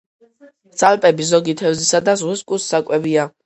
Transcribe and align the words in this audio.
სალპები 0.81 1.29
ზოგი 1.33 1.57
თევზისა 1.61 2.03
და 2.09 2.19
ზღვის 2.25 2.45
კუს 2.53 2.69
საკვებია. 2.77 3.33